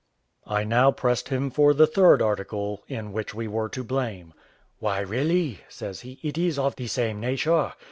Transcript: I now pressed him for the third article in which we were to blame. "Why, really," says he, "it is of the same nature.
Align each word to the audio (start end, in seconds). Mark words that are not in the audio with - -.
I 0.47 0.63
now 0.63 0.91
pressed 0.91 1.29
him 1.29 1.51
for 1.51 1.75
the 1.75 1.85
third 1.85 2.23
article 2.23 2.83
in 2.87 3.13
which 3.13 3.35
we 3.35 3.47
were 3.47 3.69
to 3.69 3.83
blame. 3.83 4.33
"Why, 4.79 4.99
really," 5.01 5.59
says 5.69 6.01
he, 6.01 6.19
"it 6.23 6.39
is 6.39 6.57
of 6.57 6.75
the 6.75 6.87
same 6.87 7.19
nature. 7.19 7.73